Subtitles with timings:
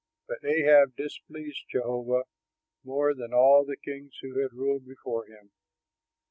[0.27, 2.23] But Ahab displeased Jehovah
[2.83, 5.51] more than all the kings who had ruled before him.